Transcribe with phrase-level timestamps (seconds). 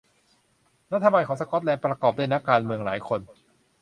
[0.93, 3.19] รัฐบาลของสกอตแลนด์ประกอบด้วยนักการเมืองหลายคน